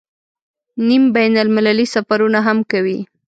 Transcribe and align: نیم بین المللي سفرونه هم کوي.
نیم 0.87 1.03
بین 1.15 1.33
المللي 1.43 1.85
سفرونه 1.93 2.39
هم 2.47 2.57
کوي. 2.71 2.97